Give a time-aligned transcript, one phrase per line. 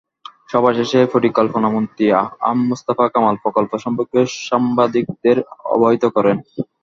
[0.51, 5.37] সভাশেষে পরিকল্পনামন্ত্রী আ হ ম মুস্তফা কামাল প্রকল্প সম্পর্কে সাংবাদিকদের
[5.73, 6.37] অবহিত করেন।